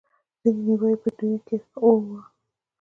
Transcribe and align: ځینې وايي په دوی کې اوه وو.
ځینې 0.41 0.73
وايي 0.79 0.97
په 1.03 1.09
دوی 1.17 1.37
کې 1.45 1.57
اوه 1.85 2.01
وو. 2.03 2.19